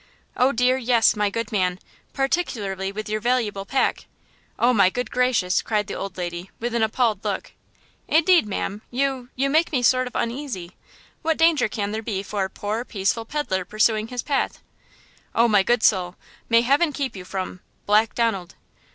"Oh, 0.35 0.51
dear, 0.51 0.77
yes, 0.77 1.15
my 1.15 1.29
good 1.29 1.51
man, 1.51 1.77
particularly 2.11 2.91
with 2.91 3.07
your 3.07 3.21
valuable 3.21 3.67
pack–oh, 3.67 4.73
my 4.73 4.89
good 4.89 5.11
gracious!" 5.11 5.61
cried 5.61 5.85
the 5.85 5.93
old 5.93 6.17
lady, 6.17 6.49
with 6.59 6.73
an 6.73 6.81
appalled 6.81 7.23
look. 7.23 7.51
"Indeed, 8.07 8.47
ma'am, 8.47 8.81
you–you 8.89 9.47
make 9.47 9.71
me 9.71 9.83
sort 9.83 10.07
of 10.07 10.15
uneasy! 10.15 10.71
What 11.21 11.37
danger 11.37 11.67
can 11.67 11.91
there 11.91 12.01
be 12.01 12.23
for 12.23 12.43
a 12.45 12.49
poor, 12.49 12.83
peaceful 12.83 13.25
peddler 13.25 13.63
pursuing 13.63 14.07
his 14.07 14.23
path?" 14.23 14.63
"Oh, 15.35 15.47
my 15.47 15.61
good 15.61 15.83
soul, 15.83 16.15
may 16.49 16.61
heaven 16.61 16.93
keep 16.93 17.15
you 17.15 17.23
from–Black 17.23 18.15
Donald!" 18.15 18.55